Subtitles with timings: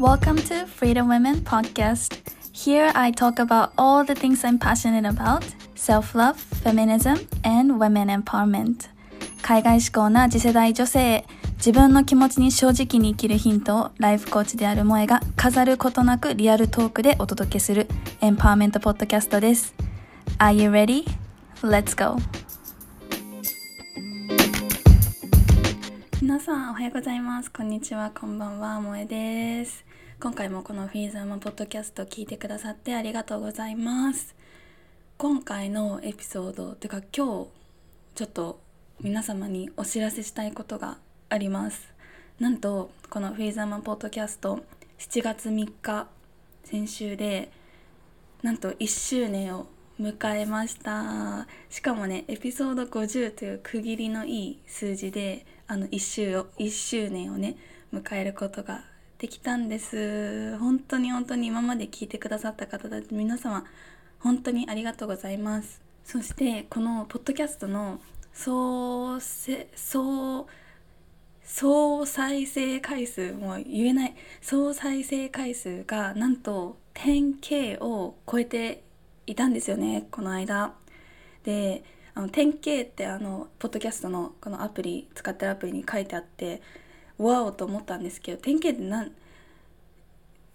[0.00, 2.20] Welcome to Freedom Women Podcast.
[2.54, 5.44] Here I talk about all the things I'm passionate about
[5.74, 8.88] self love, feminism, and women empowerment.
[9.42, 11.26] 海外志向な次世代女性へ
[11.58, 17.86] 自分の気持ちに正直に生きるヒントをライフコーチである萌えが飾ることなくリアルトークでお届けする
[18.22, 19.74] エンパワーメントポッドキャストです。
[20.38, 21.04] Are you ready?
[21.60, 22.16] Let's go!
[26.22, 27.50] 皆さんおはようございます。
[27.50, 29.89] こんにちは、こんばんは、萌えです。
[30.22, 34.34] 今回もこのフィーザーマポッドキャスト聞いてくださってありがとうございます。
[35.16, 37.48] 今回のエピソード、てか今日
[38.14, 38.60] ちょっと
[39.00, 40.98] 皆様にお知らせしたいことが
[41.30, 41.94] あります。
[42.38, 44.62] なんとこのフィーザーマンポッドキャスト
[44.98, 46.06] 7月3日
[46.64, 47.50] 先週で
[48.42, 49.68] なんと1周年を
[49.98, 57.56] 迎えましたしかもねエピソード50という区切りのいい数字であの1周を1周年をね
[57.94, 58.89] 迎えることが
[59.20, 60.56] できたんです。
[60.56, 63.66] 本当に本当に今まで聞いてくださった方たち皆様
[64.18, 65.82] 本当にありがとうございます。
[66.04, 68.00] そしてこのポッドキャストの
[68.32, 70.46] 総総
[71.42, 74.14] 総再生回数も言えない。
[74.40, 78.82] 総再生回数がなんと 10K を超えて
[79.26, 80.72] いたんですよねこの間。
[81.44, 81.84] で
[82.14, 86.62] あの 10K ってあのポッドキャストのこのアプリ使ってるアプリに書いてあって
[87.26, 89.12] わおと思ったんですけど 10K って何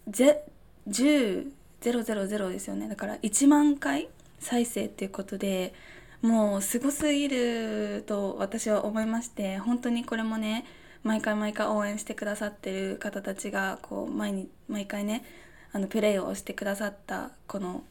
[0.08, 2.88] 10000ですよね。
[2.88, 4.08] だから1万回
[4.40, 5.74] 再生っていうことで
[6.22, 10.66] もうすごすぎると私は思いまして本当にこれもね
[11.04, 15.24] 毎回毎回応援してくださってる方たちがこう毎に毎回ね
[15.72, 17.84] あのプレイをしてくださったこの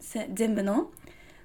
[0.00, 0.90] 全部の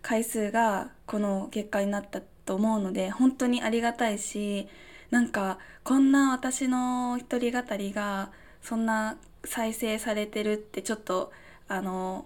[0.01, 4.67] 回数がこの結果になったと思うので本当にありがたいし
[5.13, 8.31] なんかこんな私の一人語りが
[8.63, 11.31] そんな再生されてるってちょっと
[11.67, 12.25] あの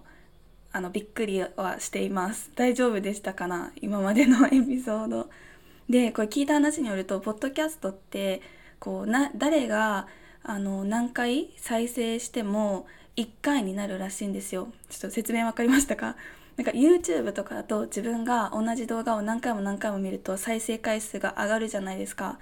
[0.72, 2.50] あのびっくりはしています。
[2.54, 3.72] 大丈夫でしたかな？
[3.82, 5.28] 今までのエピソード。
[5.90, 8.40] でこれ聞いた話によるとポッドキャストって
[8.78, 10.06] こうな誰が
[10.42, 14.68] あの何回再生しても1回になるらしいんですよ。
[14.88, 16.16] ちょっと説明分かりましたか？
[16.56, 22.38] なんか YouTube とかだと自分が同じ動画を何回も何回も見ると再生回数が上がるじゃないですか。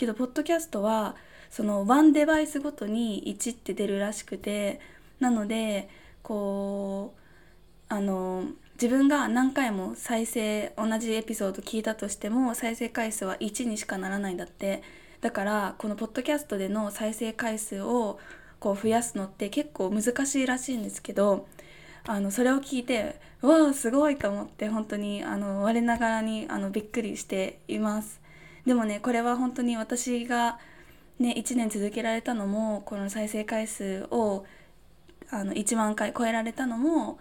[0.00, 1.14] けどポッドキャストは
[1.50, 4.80] そのワンデバイスごとに1って出るらしくて
[5.20, 5.88] なので
[6.22, 7.14] こ
[7.90, 8.44] うあの
[8.74, 14.82] 自分が何回も再生同じエピソード聞いたとしても再生回数は1にしかならないんだって。
[15.20, 18.18] だからこのポッドキャストでの再生回数を
[18.58, 21.46] こう増やすのって結構難しいらしいんですけど
[22.06, 28.19] あのそれを聞いてわあすごいと思って本当にあの我ながらにあのびっくりしています。
[28.66, 30.58] でもねこれは本当に私が
[31.18, 34.44] ね1年続けられたのもこの再生回数を
[35.30, 37.18] あの1万回超えられたのも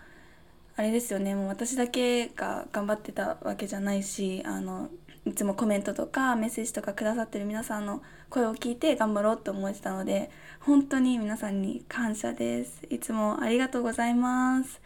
[0.76, 1.36] あれですよね。
[1.36, 4.90] もう私だけが頑張ってたわけじゃないしあの
[5.26, 12.82] いつもコメントとかメッセージとかくださってる皆さんの声を聞いて頑張ろうって思ってたので本当に皆さんに感謝です。
[12.90, 14.82] いつもありがとうございます。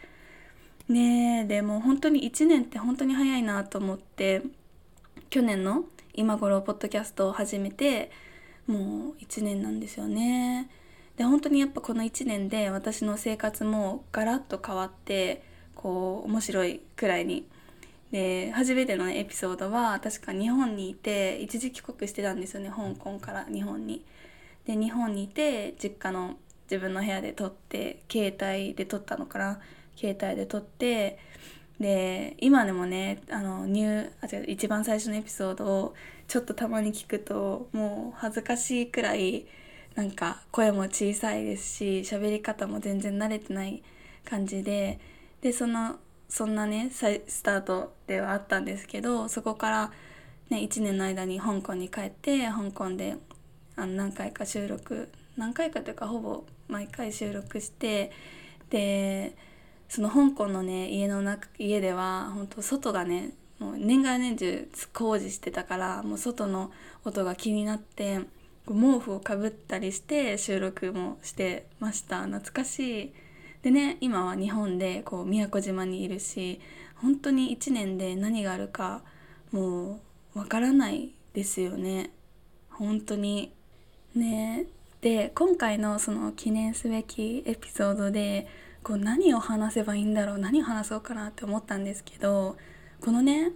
[0.88, 4.42] ねえでも本当に1年って本当に早いなと思って
[5.30, 8.10] 去年の今頃ポッドキャストを始めて
[8.66, 10.70] もう1年なんですよね
[11.16, 15.42] で本当にやっぱこの1年で私の生活もガラッと変わって
[15.74, 17.46] こう面白いくらいに
[18.10, 24.04] で初めての、エピソードは確か日本にいて一時帰国してたんですよね香港から日本に。
[24.66, 26.36] で日本にいて実家の
[26.70, 29.60] 自分の部屋で撮って携帯で撮ったのかな
[29.96, 31.18] 携帯で撮って
[31.80, 35.94] で今でもねあのニューあ違う一番最初のエピソードを
[36.28, 39.46] ちょっとたまに聞くともう恥ずかしいくらい
[39.94, 43.82] なんか声も小さいですし喋り方も全然慣れてない
[44.24, 44.98] 感じで
[45.40, 45.96] でその
[46.28, 49.92] そんなねスタートではあったんですけどそこから、
[50.50, 53.16] ね、1年の間に香港に帰って香港で
[53.76, 58.10] あの何回か収録何回かというかほぼ毎回収録して
[58.70, 59.36] で
[59.94, 63.30] その香港のね家の中家では本当外がね
[63.60, 66.72] もう年がら年中工事してたからもう外の
[67.04, 68.18] 音が気になって
[68.66, 72.24] 毛布をかぶったりして収録もしてました。
[72.24, 73.12] 懐かしい。
[73.62, 76.60] でね今は日本でこう宮古島にいるし
[76.96, 79.04] 本当に1年で何があるか
[79.52, 80.00] も
[80.34, 82.10] うわからないですよね。
[82.68, 83.54] 本当に。
[84.16, 84.66] ね。
[85.02, 88.48] で今回のその記念すべきエピソードで
[88.84, 92.56] こう何を話せばいいんだろう何を話そうかなって思ったんですけど
[93.00, 93.50] このね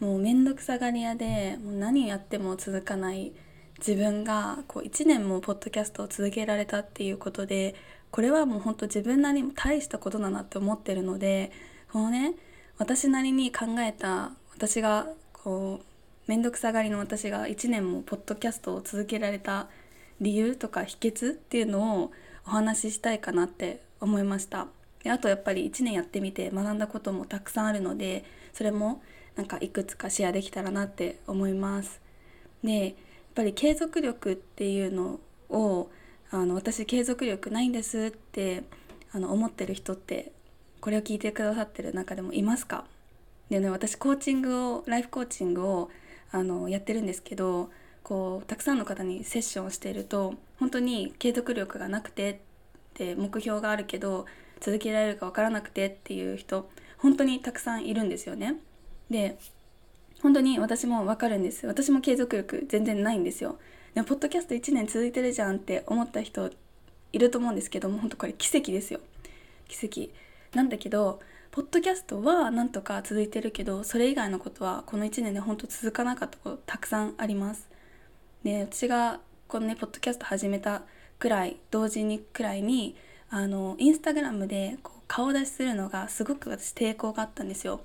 [0.00, 3.32] もう面倒くさがり屋でもう何やっても続かない
[3.78, 7.74] 自分がこう1年もポッドキャストを続けられたっていうことで
[8.12, 11.50] これはもうほんと自分なりに大したことだなって思ってるので
[11.92, 12.34] このね
[12.78, 19.66] 私なりに考えた私がこう面倒くさがりの私が1年もポッドキャストを続けられた
[20.20, 22.12] 理由とか秘訣っていうのを
[22.46, 24.68] お話ししたいかなって思いました。
[25.02, 29.02] であとやっぱり1年やってみて学んだこともたくさんあるのでそれも
[29.36, 32.00] なんかいくつかシェアできたらなって思います。
[32.62, 32.94] でやっ
[33.34, 35.90] ぱり継続力っていうのを
[36.30, 38.64] あの私継続力ないんですって
[39.12, 40.32] あの思ってる人って
[40.80, 42.84] これを聞いてくださってる中でもいますか？
[43.48, 45.90] でね私コーチングをライフコーチングを
[46.32, 47.70] あのやってるんですけど
[48.02, 52.36] こうたくさんの方にセッションをしていると本当に継続力がなくてっ
[52.98, 54.26] て目標があるけど
[54.60, 56.68] 続けられるか分からなくてっていう人
[56.98, 58.56] 本当にたくさんいるんですよね。
[59.08, 59.38] で
[60.20, 61.66] 本当に私も分かるんです。
[61.66, 63.58] 私も継続力全然ないんですよ。
[63.94, 66.50] でもポッドキャスト1年続いてるじゃんって思った人
[67.12, 69.00] いると思うんですけども本当これ奇跡ですよ。
[69.68, 70.10] 奇跡。
[70.56, 71.20] なんだけど
[71.52, 77.68] ポッドキャストはなんとか続いてるけどそれ以外のことはこの1年で本当続かなかったことたくさんあります。
[78.42, 80.82] で私がこのねポッドキャスト始めた
[81.18, 82.96] くらい同時にくらいに
[83.30, 87.80] あのインスタグラムでこう顔出しするのがすごく私抵抗があったんですよ。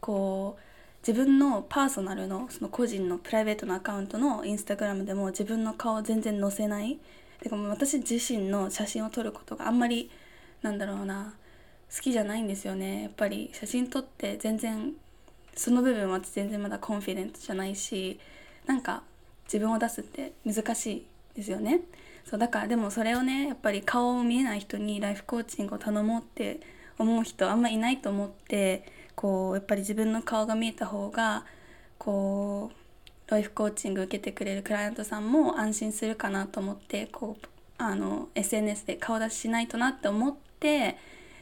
[0.00, 0.62] こう
[1.06, 6.98] 自分のパーソナルのその個人のプライベートなアカウントのインスタグラムでも自分の顔を全然載せない。
[7.40, 10.10] てかもう私自身の写真を撮ることがあんまり
[10.62, 11.34] なんだろうな
[11.94, 13.02] 好きじゃないんですよね。
[13.02, 14.92] やっぱり写真撮って全然
[15.54, 18.18] その部分は全然まだコンフィデントじゃないし
[18.66, 19.02] なんか
[19.44, 21.06] 自分を出すって難しい
[21.36, 21.82] ですよね。
[22.28, 26.60] そうだからでもそれをねやっぱり顔を見えない人にライフコーチングを頼もうって
[26.98, 28.84] 思う人あんまいないと思って
[29.14, 31.44] こうやっぱり自分の顔が見えた方が
[31.98, 37.46] こうライフコーチング受けてくれるクライアントさんも安心するかなと思ってこう
[37.78, 40.96] あの SNS で顔出ししないとなって思って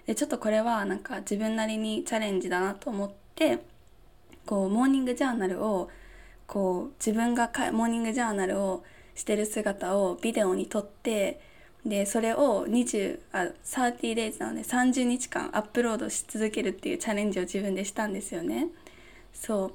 [0.07, 3.61] でちょっとこれはなんか自分なりにチャレンジだなと思って
[4.45, 5.89] こうモーニングジャーナルを
[6.47, 8.85] こう自分がモーニングジャーナルを
[9.15, 11.41] してる姿をビデオに撮って
[11.85, 18.69] でそれを20あ 30days なので30日間アップロードし続けるっていうチャレンジを自分でしたんですよね。
[19.33, 19.73] そ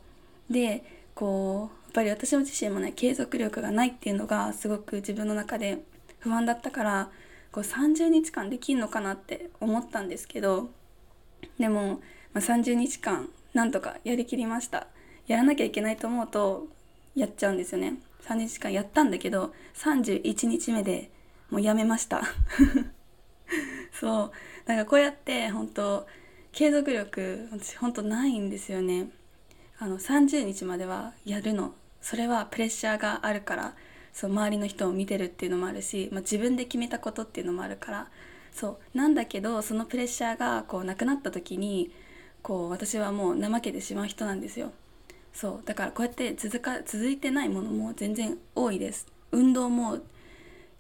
[0.50, 0.54] う。
[0.54, 0.84] で
[1.14, 5.84] こうやっぱり私も自身もね継続力がないっていうのがすごく自分の中で
[6.20, 7.10] 不安だったから
[7.52, 10.70] こう30日間できるのかなって思ったんですけど
[11.60, 12.02] でも、
[12.34, 14.88] まあ、30日間なんとかやりきりました。
[15.28, 16.68] やらなきゃいけないと思うと
[17.16, 17.96] やっちゃうんですよね。
[18.24, 21.12] 3日間やったんだけど31日目で
[21.50, 22.22] もうやめました。
[23.92, 24.32] そう。
[24.66, 26.08] なんかこうやって本当
[26.52, 29.10] 継続力私本当ないんですよね。
[29.80, 31.74] あの30日まではやるの。
[32.02, 33.76] それはプレッシャーがあるから
[34.14, 38.10] そう周りの人を見てるっていうのもあるし、まあ、自分で決めたことっていうのもあるから。
[38.52, 38.98] そう。
[38.98, 41.92] なんだけどそのプレッシャーがこうなくなった時に
[42.42, 44.72] こう私はもう怠けてしまう人なんですよ。
[45.34, 49.08] そうだからこうやって続か続いてないものも全然多いです。
[49.32, 50.00] 運動も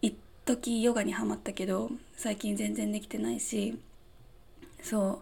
[0.01, 0.15] 一
[0.45, 3.79] 時ヨガにハマったけど最近全然できてないし。
[4.81, 5.21] そ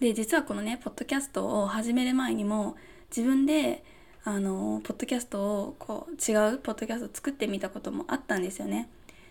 [0.00, 0.02] う。
[0.02, 2.76] で実はこのねポッドキャストを始める前にも
[3.14, 3.84] 自分で
[4.24, 8.88] あのポッドキャストをこう違うポッドキャストを作ってみたこともあったんですよね。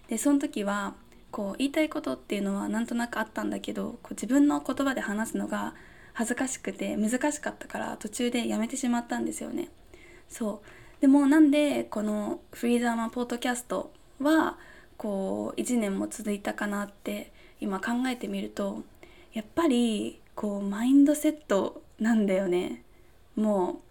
[0.08, 0.94] でその時は
[1.32, 5.74] こう言いたいことっていうのはなんとなくあったんだけどこう自分の言葉で話すのが
[6.14, 9.70] 恥ずかしくて難しかったから途中でやめてしまったんですよね。
[10.30, 11.02] そう。
[11.02, 14.58] でもなんでこのフリーザーマンポッドキャストは
[14.98, 18.84] こう1年も続いたかなって今考えてみると
[19.34, 22.84] やっぱりこうマインドセットなんだよね。
[23.36, 23.82] も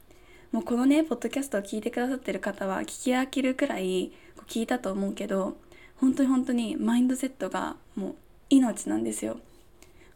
[0.53, 4.13] うもうこのねポッドキャストを聞いてくださってる方は聞き飽きるくらい
[4.49, 5.57] 聞いたと思うけど
[5.97, 8.15] 本当に本当にマインドセットがもう
[8.51, 9.39] 命なんですよ。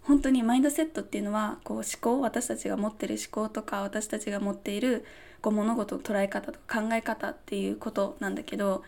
[0.07, 5.05] 本当にマインドセットっていうのはこう思考私たちが持ってる思考とか私たちが持っている
[5.41, 8.83] こう物事の捉え方とか考え方っていうことなんだけど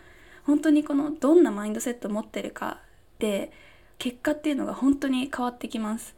[0.45, 2.79] 本当にこのどんなマインドセットを持ってるか
[3.19, 3.51] で
[3.97, 6.15] 結果っていうのが本当に変わってきます。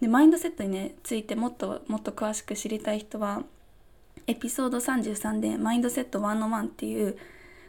[0.00, 3.42] でマインドセットにねついてもっともっと詳しく知りたい人は
[4.26, 7.16] エピソード33でマインドセット101っていう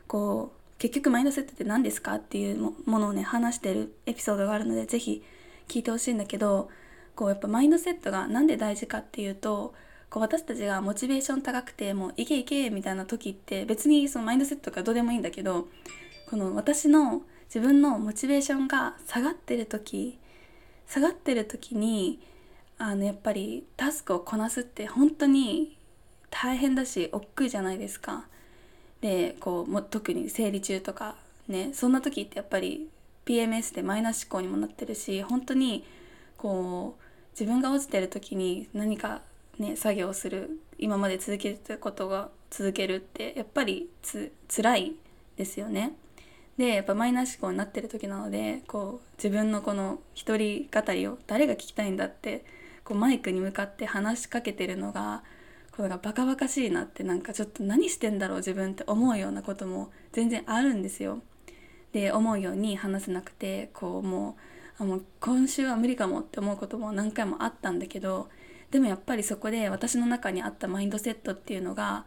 [0.08, 5.24] こう結局マインドセットって何ですかっていうものをね話してるエピソードがあるので是非
[5.70, 6.70] 聞いてほしいんだけど
[7.16, 9.74] こうやっぱマインドセットが何で大事かっていうと
[10.10, 15.68] こう私たちがモチベーション高くてもういけいけみたいな時って別にそのマインドセットがどうでもいいんだけど
[16.30, 20.20] この私の自分のモチベーションが下がってる時
[20.88, 22.20] 下がってる時に
[22.78, 25.78] あのやっぱりタスクをこなすって本当に
[26.32, 28.28] 大変だし億劫じゃないですか。
[29.02, 31.16] でこうも特に生理中とか
[31.48, 32.90] ねそんな時ってやっぱり
[33.26, 35.86] PMS でマイナス思考にもなってるし本当に
[36.38, 37.04] こう
[37.40, 39.22] 自分が落ちてる時に何か
[39.60, 44.94] ね作業をする今まで続けてたことが続けるってやっぱりつ辛い
[45.38, 45.94] ですよね。
[46.58, 52.44] でやっぱマイナス思考になってる時なのでこう自分のこの一人語りを誰が聞きたいんだって
[52.84, 55.24] こうマイクに向かって話しかけてるのが
[55.72, 61.22] これがバカバカしいなってなんかちょっと何してんだろう自分って思うようなことも全然あるんですよ。
[61.92, 64.38] で思うように話せなくてこうも
[64.80, 68.30] うあもう今週は無理かもって思うことも何回もあったんだけど
[68.72, 72.06] でもやっぱりそこで私の中にあったマインドセットっていうのが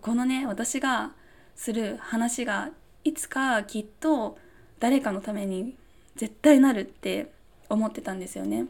[0.00, 1.12] このね私が
[1.54, 2.70] する話が
[3.04, 4.38] いつかきっと
[4.80, 5.76] 誰かのために
[6.16, 7.32] 絶対なるって
[7.68, 8.66] 思ってたんですよね。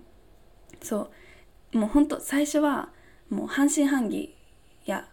[0.82, 1.10] そ
[1.72, 2.90] うもうほんと最初は
[3.30, 4.34] もう半信半疑
[4.84, 5.06] や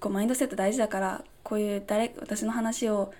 [0.00, 3.12] こうマインドセット大事だからこういう誰私の話を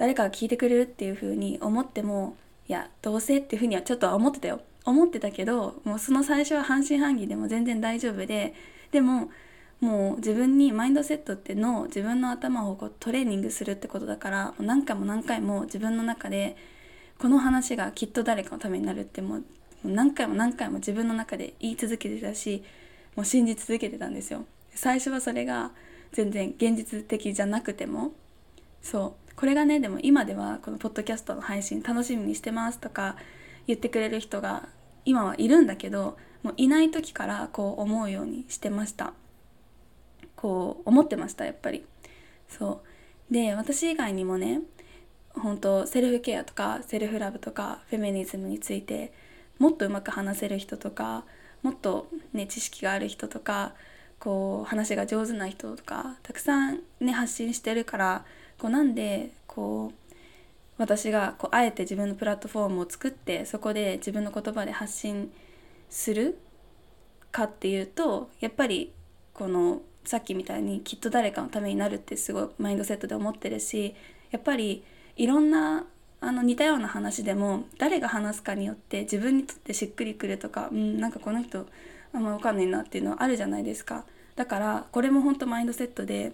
[0.00, 2.34] 誰かが聞いてくれるっていう風に思っても
[2.68, 8.54] いやどうせっていう風にはちょっとは思ってたよ思ってたけどもうその最初は半信半疑でも全然大丈夫で
[8.92, 9.30] でも
[9.80, 16.56] もう自分にマインドセットっての自分の頭をこうトレーニングするってことだからもう何回も何回も自分の中で
[17.18, 19.44] この話がきっと誰かのためになるってもう
[19.84, 22.64] 何回も何回も自分の中で言い続けてたし
[23.16, 24.46] もう信じ続けてたんですよ。
[24.74, 25.72] 最初はそれが
[26.12, 28.12] 全然現実的じゃなくても
[28.80, 33.16] そうこれがねでも今ではこのポッドキャストの配信楽しみにしてますとか
[33.66, 34.68] 言ってくれる人が
[35.06, 39.14] 今はいるんだけどもういない時からこう思うようにしてました。
[40.36, 41.86] こう思ってましたやっぱり。
[42.50, 42.82] そ
[43.30, 43.32] う。
[43.32, 44.60] で私以外にもね
[45.30, 49.10] 本当セルフケアとかセルフラブとかフェミニズムについて
[49.58, 51.24] もっとうまく話せる人とか
[51.62, 53.72] もっとね知識がある人とか
[54.18, 58.24] こう話が上手な人とかたくさんね発信してるから
[58.60, 60.12] こうなんでこう
[60.76, 65.32] 私がこうあえて自分のプラットフォームを作ってそこで自分の言葉で発信
[65.88, 66.38] する
[67.32, 68.92] かっていうとやっぱり
[69.34, 73.94] このさっきみたいにきっと誰かのためになるってすごいマインドセットで思ってるし
[74.30, 74.84] やっぱり
[75.16, 75.84] いろんな
[76.20, 81.66] あの似たような話でも誰が話すかによって自分にとってしっくりくるとかうんなんかこの人
[82.12, 84.04] あんま分かんないなっていうのはあるじゃないですか。
[84.36, 86.32] だからこれも本当マインドセットで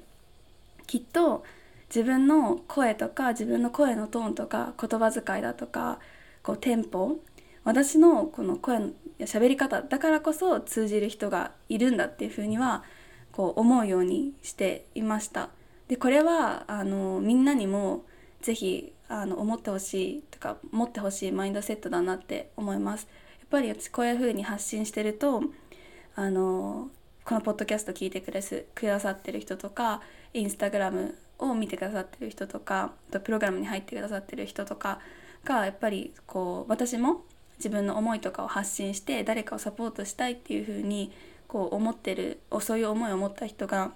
[0.86, 1.44] きっと
[1.88, 5.98] 自分の声とか自分の声のトーンとか言葉遣いだとか
[6.42, 7.18] こうテンポ
[7.64, 8.90] 私のこの声の
[9.20, 12.84] 喋り方だからこそ通じる人がいるんだっていうふうには
[13.32, 15.50] こう思うようにしていました。
[15.88, 18.04] でこれはあのみんなにも
[18.40, 23.08] 是非あの思ってほしいとか持ってほしいマインドセットだなって思います。
[23.40, 25.42] やっぱり私こういうふうに発信してると
[26.14, 26.90] あの
[27.24, 30.00] このポッドキャスト聞いてくださってる人とか
[30.32, 35.00] インスタグラムを見てくださってる人とかとプログラムに入ってくださってる人とか
[35.44, 37.22] がやっぱりこう私も
[37.58, 41.12] 自分の思いとかを発信して誰かをサポートしたいっていう風に
[41.48, 43.92] こう思ってるそういう思いを持った人が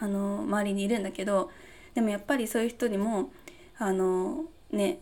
[0.00, 1.50] あの周りにいるんだけど
[1.94, 3.30] でもやっぱりそういう人にも
[3.78, 4.98] あのね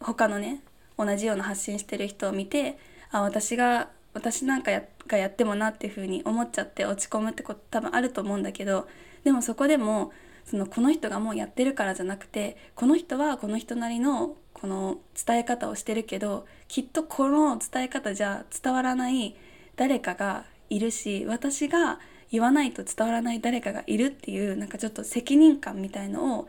[0.00, 0.62] 他のね
[0.98, 2.78] 同じような発信してる人を見て
[3.10, 4.70] あ私が私なんか
[5.06, 8.88] がやってもなっていう風に思っちゃって落ち込むってこと多分あると思うんだけど
[9.24, 10.12] でもそこでも
[10.46, 19.36] そのこの人がもうやってるからじゃなくてこの人はこの人なりのこの伝え方をしてるけどきっとこの伝え方じゃ伝わらない
[19.76, 21.98] 誰かがいるし私が
[22.30, 26.48] 言わないと伝わらない誰かがいるっていうなんかちょっと責任感みたいのを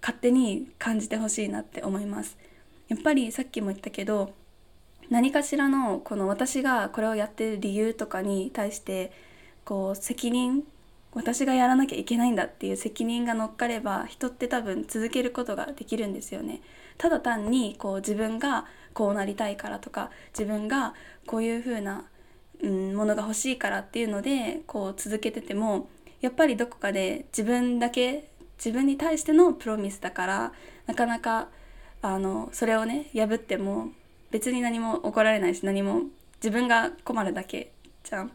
[0.00, 2.38] 勝手に感じてほしいなって思います。
[2.88, 4.32] やっぱりさっきも言ったけど
[5.10, 9.12] 何かしらのこの私がこれをやってる理由とかに対して
[9.64, 10.64] こう責任
[11.12, 16.60] 私がやらなきゃいけないんだっていう責任が乗っかれば人って多分続けることができるんですよね。
[16.98, 20.94] ただ単にこう自分がこうなりたいからとか自分が
[21.26, 22.04] こういう風な、
[22.62, 25.88] うん、ものが欲しいからっていうのでこう続けてても
[26.20, 30.52] やっぱりどこかで自分だけ自分に対してのプロミスだから
[30.86, 31.48] なかなか
[32.02, 33.88] あのそれをね破っても
[34.30, 36.02] 別に何も起こられないし何も
[36.36, 37.72] 自分が困るだけ
[38.04, 38.32] じゃん。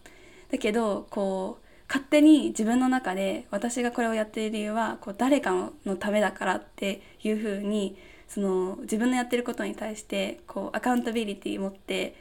[0.52, 12.16] だけどこう勝手に自分の中で私がこれをやっている理由はこう誰かのためだからっていうふうにその自分のやってることに対してこうアカウンタビリティ持って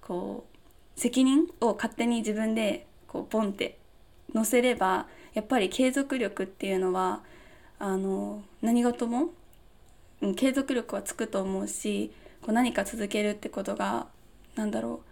[0.00, 0.46] こ
[0.96, 3.78] う責任を勝手に自分でこうポンって
[4.34, 7.22] 乗せればやっぱり継続力っていうのは
[7.78, 9.30] あの何事も、
[10.20, 14.06] うん、継続力はつくと思うしこう何か続けるってことが
[14.56, 15.08] 何だろう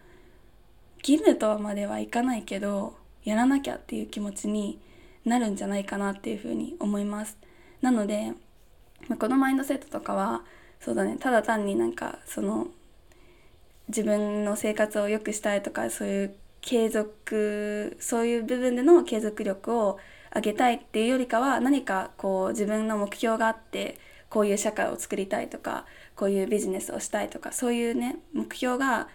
[0.99, 4.79] 義務とまではいかないけどやらなきゃっていう気持ちに
[5.25, 7.37] なるんじゃないかなっていうふうに思います。
[7.83, 8.33] なので
[9.19, 10.43] このマインドセットとかは
[10.81, 11.17] そうだね。
[11.21, 12.69] ただ単になんかその
[13.89, 19.99] 自分の生活を良くしたいとかそういう継続そういう部分での継続力を
[20.35, 29.09] 上げたいっていうよりかは何かこう自分の目標があってこういう社会を作りたいとかこういうビジネスをしたいとかそういうね目標が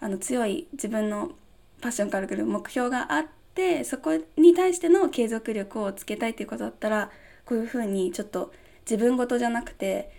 [0.00, 1.32] あの強い自分の
[1.80, 7.10] パッションからくる目標があってそこに対しての継続力をつけたいっていうことだったら
[7.44, 8.52] こういうふうにちょっと
[8.88, 10.10] 自分事じゃなくて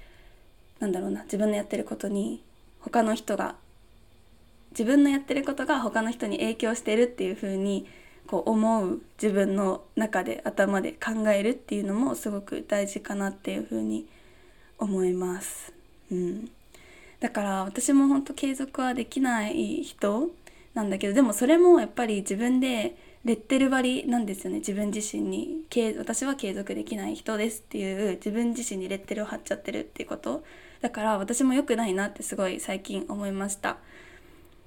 [0.79, 2.43] なんだろうな自分のやってることに
[2.79, 3.55] 他の人が
[4.71, 7.87] 自分のやってることが他の人に影響してるっていう風に
[8.27, 14.07] こう思う自分の中で頭で考えるっていうのもすごく大事かなっていう風に
[14.79, 15.73] 思います。
[16.11, 16.49] うん、
[17.19, 20.29] だから私も本当継続はできない人
[20.73, 22.95] なんだけどでもそれもやっぱり自分で
[23.25, 24.59] レッテル張りなんですよね。
[24.59, 25.65] 自分自身に。
[25.97, 30.43] 私は継続できない人ですっていう自分自身にレッテルを貼っちゃってるっていうこと。
[30.81, 33.77] だから私も良くないなってすごい最近思いました。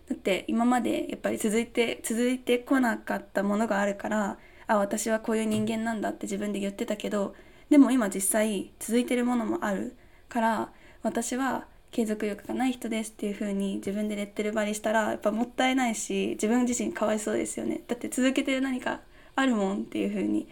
[0.09, 7.35] だって今までやっぱり続いて続いてこなかったものがあるからあ私はこういう人間なんだって自分で言ってたけど
[7.71, 9.97] でも今実際続いてるものもある
[10.29, 10.73] から
[11.03, 17.81] 私は継続力がない人ですっていう風に自分でレッテル貼りしたらやっぱもったいないし自分自身かわいそうですよね。
[17.89, 19.01] だって続けてる何か
[19.35, 20.47] あるもんっていう風に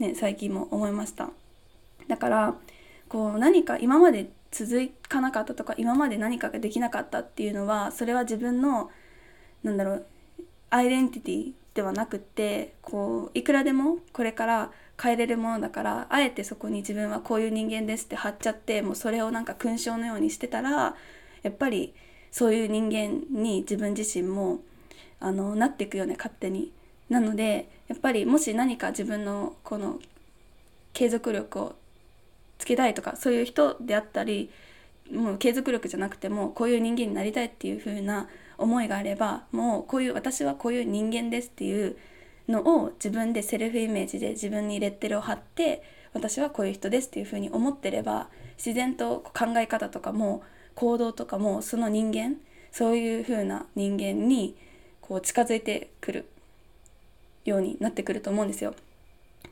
[0.00, 1.30] ね最近も思いました。
[2.08, 2.56] だから
[3.08, 8.90] こう何か今まで続かなかったとか今まで何かができなかったっていうのはそれは自分の
[9.62, 10.06] なんだろう
[10.70, 20.96] アイデンティティではなくってこういくらでもこれから変えれるものだからあえてそこに自分はこういう人間ですって貼っちゃってもうそれをなんか勲章のようにしてたら
[21.44, 21.94] やっぱり
[22.32, 24.58] そういう人間に自分自身も
[25.20, 26.72] あのなっていくよね勝手に。
[27.10, 30.00] なのでやっぱりもし何か自分のこの
[30.94, 31.76] 継続力を
[32.58, 34.50] つけたいとかそういう人であったり
[35.12, 41.96] もう継続力じゃなくてもこういう人間になりたいっていう風な思いがあればもうこういう私はこういう人間ですっていう
[42.48, 50.42] のを自分でセルフイメージで自分にレッテルを貼って私はこういう人ですっていうふうに思ってれば自然と考え方とかも
[50.74, 52.36] 行動とかもその人間
[52.72, 54.56] そういうふうな人間に
[55.00, 56.28] こう近づいてくる
[57.44, 58.74] ようになってくると思うんですよ。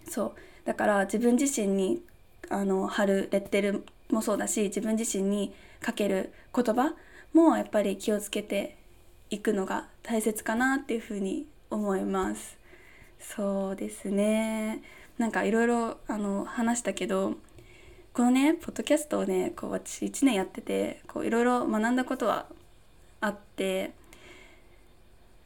[0.09, 0.33] そう
[0.65, 2.03] だから自分自身に
[2.49, 6.95] あの貼るレッテルもそうだし自分自身にかける言葉
[7.33, 8.77] もやっぱり気をつけて
[9.31, 12.57] いくのが大切かなっていうふうに思います。
[13.19, 14.83] そうですね
[15.19, 15.99] なんかいろいろ
[16.47, 17.35] 話したけど
[18.13, 22.47] このねポッドキャストをねこう私1年やってていろいろ学んだことは
[23.21, 23.93] あって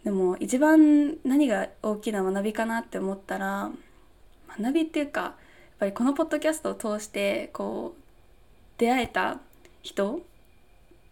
[0.05, 3.71] でも一番何が大きな学びかなって思ったら
[4.59, 5.33] 学びっていうかやっ
[5.79, 8.01] ぱりこのポッドキャストを通してこう
[8.79, 9.41] 出会えた
[9.83, 10.21] 人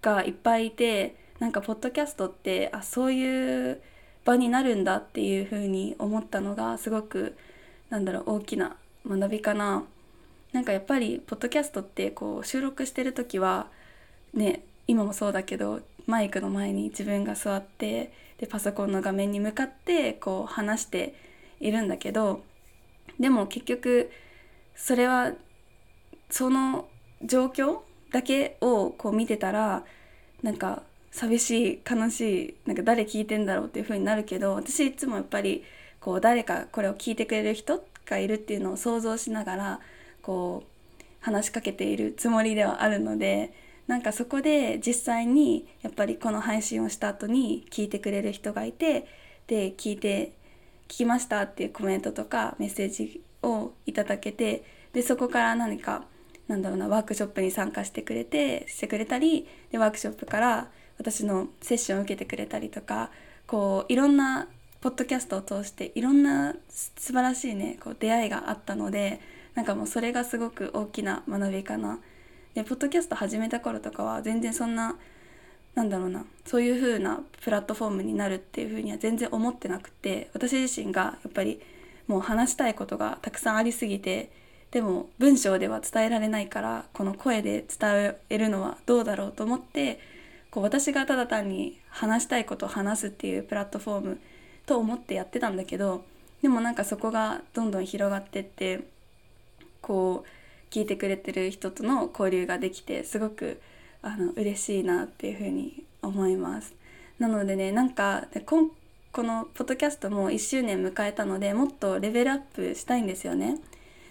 [0.03, 3.81] がいっぱいいてなんかポッドキャストってあそういう
[4.25, 7.37] 場になるんだっていうふうに思ったのがすごく
[7.91, 9.85] なんだろう大きな学びかな。
[10.53, 13.69] なんかやっぱりポッドキャストってこう収録してる時は
[14.33, 21.15] ね今もそうだけどマイクの前に自分が座ってでパソコンの画面に向かってこう話して
[21.61, 22.43] いるんだけど
[23.21, 24.11] でも結局
[24.75, 25.33] それは
[26.31, 26.89] その
[27.23, 29.85] 状況だけをこう見てたら
[30.43, 35.65] なんか寂しい悲しいなんか誰聞いてんだろうっていう風になるけど私いつもやっぱり
[36.01, 39.81] こう誰かこれを聞いてくれる人がいるっていうのを想像しながら
[40.23, 43.53] こう話しかけているつもりではあるので
[43.87, 49.07] なんかそこで実際にやっぱりこの配信をした後に聞いてくれる人がいて
[49.47, 50.33] で聞いて
[50.89, 56.05] 聞きましたっていうコメントとかメッセージをいただけてでそこから何か
[56.49, 63.11] なんだろうなワークショップに参加してくれてしてくれたりでワークショップから私のセッションを受けてくれたりとか
[63.47, 64.49] こういろんな
[64.81, 69.21] ポッドキャストを通していろんな素晴らしいねこう出会いがあったので
[69.55, 71.99] なんかもうそれがすごく大きな学びかな。
[72.55, 74.97] でポッドキャスト始めた頃とかは全然そんな
[75.75, 81.61] なんだろうなそういう風なプラットフォームになるっていう風には全然思ってなくて私自身がやっぱり
[82.09, 84.33] もう話したいことがたくさんありすぎて
[84.71, 90.01] でも文章では伝えられないからこの声で伝えるのはどうだろうと思って
[90.51, 94.21] こう私がただ単に話したいことを話すっていうプラットフォーム
[94.67, 96.05] と思ってやってたんだけど
[96.43, 98.81] でもなんかそこがどんどん広がってって
[99.81, 103.61] こう聞いてくれてる人との交流ができてすごく
[104.03, 106.75] あの嬉しいなっていうふうに思います。
[107.19, 108.69] なのでねなんかこ
[109.23, 113.59] のポッドキャストも1周年迎えたのでもっとレベルアップしたいんですよね。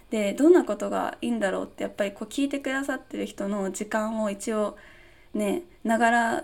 [0.10, 4.78] でどんなことがいいんだろうってやっぱりこう聞いてくださってる人の時間を一応
[5.34, 6.44] ねながら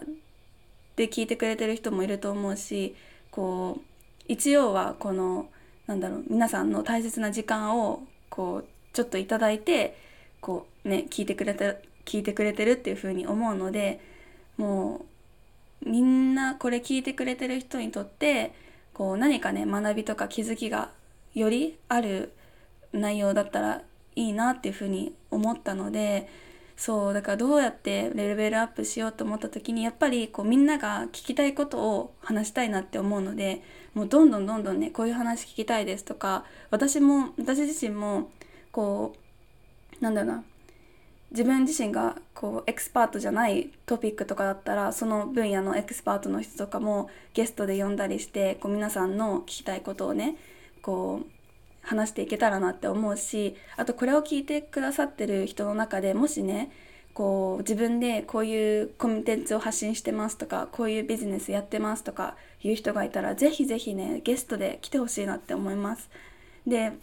[0.96, 2.96] で聞いてくれてる人もいると思うし
[3.32, 3.82] こう
[4.28, 5.48] 一応はこの
[5.88, 9.98] なんだろう皆さんの大切な時間をこうちょっといただいて
[10.40, 14.00] こうね聞いてくれて聞いてくれてるっていう風に思うので
[14.58, 15.06] も
[15.86, 18.54] うみんなこれ聞いてくれてる人にとって
[18.94, 20.92] こう何かね学びとか気づきが
[21.34, 22.32] よりある
[22.94, 23.82] 内容だったら
[24.16, 26.30] いいなっていうふうに思ったので
[26.76, 33.62] そうだからどうやってレベルアップしようと思った時にやっぱりこうみんなが聞きたいことを話したいなって思うので
[33.94, 38.32] もうどんどんどんどんねこういう話聞きたいですとか私も私自身も
[38.72, 39.16] こ
[40.00, 40.44] うなんだろうな
[41.32, 50.36] 自分自身がこうエクスパートじゃないトピックとかだったらその分野のエクスパートの人とかもゲストで呼んだりしてこう皆さんの聞きたいことをね
[50.84, 51.33] こう
[51.84, 56.72] 話していけたらなって思うしあとこれを聞いてくださってる人の中でもしね
[57.14, 66.10] こう自分でこういうコンテンツを発信してますとかこういうビジネスやってますとかいう人がいたらぜひぜひねゲストで来てほしいなって思います。
[66.66, 66.94] で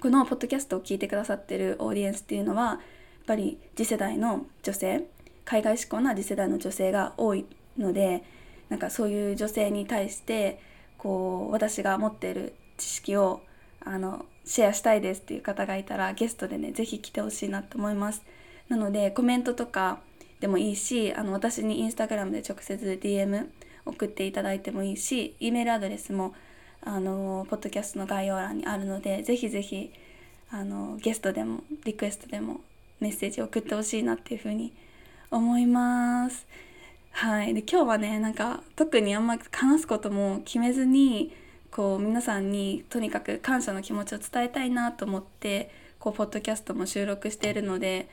[0.00, 2.78] このポッドキャストを聞いてくださってるオーディエンスっていうのはやっ
[3.26, 5.04] ぱり次世代の女性
[5.44, 7.46] 海外志向な次世代の女性が多い
[7.78, 8.24] ので
[8.68, 10.60] なんかそういう女性に対して
[10.98, 13.42] こう私が持っている知識を
[13.84, 18.22] あのシェアしたいですっていう方がいたらゲストでね是非来てほしいなと思います
[18.68, 20.00] なのでコメントとか
[20.40, 23.46] でもいいしあの私にインスタグラムで直接 DM
[23.84, 26.34] 送っていただいてもいいし E メールアドレスも
[26.84, 29.92] あのポッドキャストの概要欄にあるのでぜひぜひ
[30.50, 32.60] あのゲストでもリクエストでも
[33.00, 34.72] メッセージ送ってほしいなっていうふうに
[35.30, 36.46] 思います。
[37.12, 41.32] はい、で今日はねなんか特にあんま話すことも決めずに
[41.72, 48.08] こう皆さんにとにかく感謝の気持ちを伝えたいなと思ってこうポッドキャストも収録しているので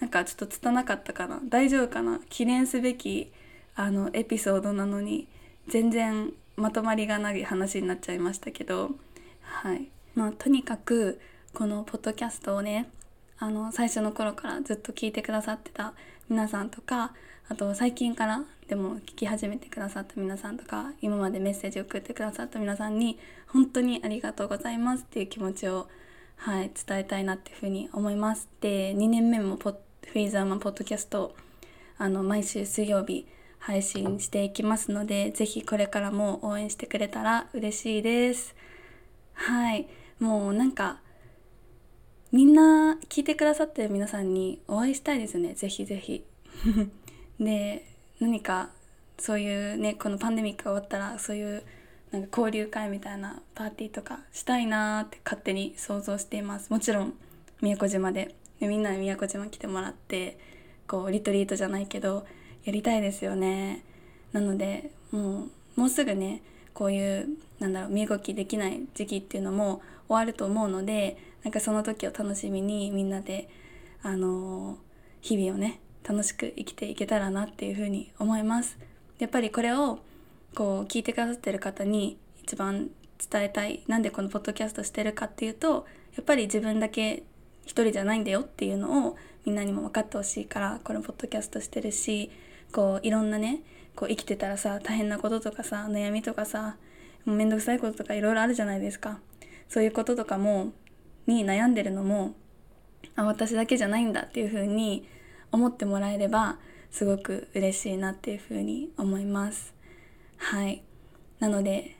[0.00, 1.40] なんかちょっと拙かったかな。
[1.48, 2.20] 大丈夫かな。
[2.28, 3.32] 記念すべき
[3.76, 5.28] あのエピソードなのに
[5.68, 8.90] 全然まとまりがない話になっちゃいましたけど。
[9.42, 9.88] はい。
[10.14, 11.20] まあとにかく
[11.52, 12.88] このポッドキャストをね
[13.38, 15.94] あの最初の頃からずっと聞いてくださってた
[16.28, 17.12] 皆さんとか
[17.48, 25.86] あと最近からでも聞き始めてくださった皆さんとか今までメッセージを送ってくださった皆さんに本当にありがとうございますっていう気持ちを、
[26.36, 28.48] はい、伝えたいなっていうふうに思います。
[28.60, 31.34] で2年目もポフィーザーマンポッドキャスト
[31.98, 33.26] あの毎週水曜日
[33.58, 38.54] 配信していきますので是非これからも応援してくれたら嬉しいです。
[39.34, 39.86] はい
[40.18, 41.00] もうなんか
[42.32, 46.24] みんな聞いてくださってる皆さんにお会いしたいですねぜひぜひ
[47.40, 47.86] で
[48.20, 48.70] 何か
[49.18, 51.62] そういうねこのパンデミックが終わったらそういう
[52.10, 56.70] なんか交流会みたいなパーティーとかしたいなーって勝手に想像しています。
[56.70, 57.14] もちろん
[57.60, 58.34] 宮古島で。
[58.60, 60.38] でみんなに宮古島来てもらって
[60.86, 62.24] こうリトリートじゃないけど
[62.64, 63.84] やりたいですよね。
[64.32, 66.42] なのでもうもうすぐね
[66.72, 73.48] こういうなんだろう身動きできない時期っていうのも終わると思うのでなんかその時を楽しみにみんなで
[74.02, 74.76] あのー、
[75.20, 78.78] 日々をね楽しく生きていけたらなっていうふうに思います。
[79.18, 79.98] やっぱりこれを
[80.54, 82.90] こう聞いてくださってる方に一番
[83.30, 85.86] 伝えたいなんでこのポッドキャストしてるかっていうと
[86.16, 87.22] やっぱり自分だけ
[87.64, 92.30] 一人じゃないんだよっていうのをみんなにも分かってほしいからこのポッドキャストしてるし
[92.72, 93.62] こういろんなね
[93.96, 96.76] こう生きてたらさ大変なこととかさ悩みとかさ
[97.24, 99.18] もうめんどくさいこととかいろいろあるじゃないですか。
[99.68, 100.72] そういうこととかも
[101.26, 102.34] に悩んでるのも
[103.16, 105.06] あ私だけじゃないんだっていう風に
[105.52, 106.56] 思ってもらえれば
[106.90, 109.74] すごく嬉しいなっていうふうに思います。
[110.36, 110.82] はい。
[111.40, 111.96] なので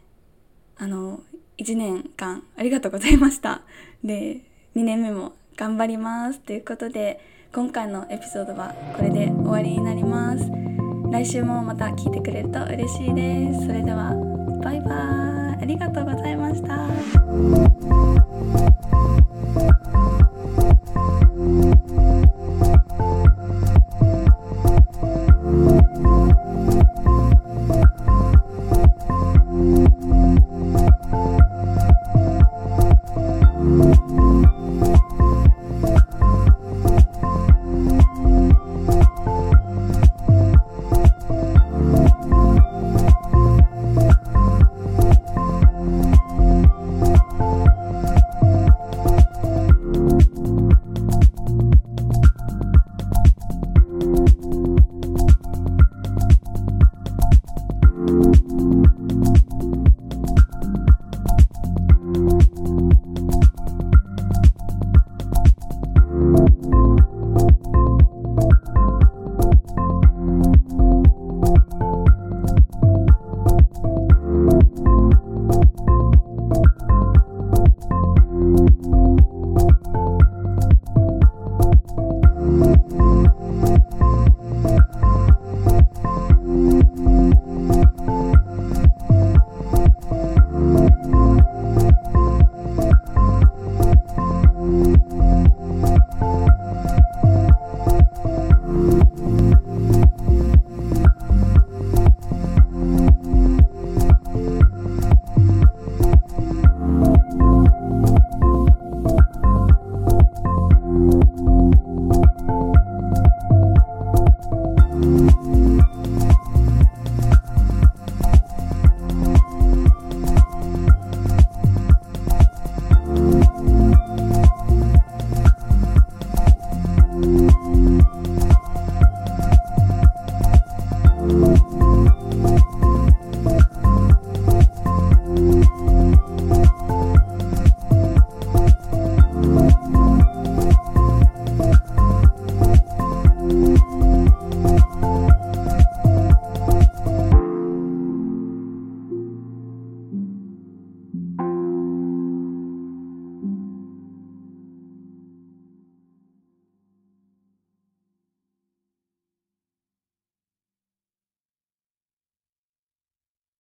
[0.76, 1.20] あの
[1.59, 3.62] 1年間ありがとうございました。
[4.02, 4.42] で
[4.76, 7.20] 2年目も頑張りますということで
[7.52, 10.50] 今回のエピソードはこれで終わりになります。
[11.11, 13.66] 来週もまた聞いてくれると嬉しいです。
[13.66, 14.14] それでは
[14.62, 15.62] バイバーイ。
[15.62, 17.73] ありがとうございました。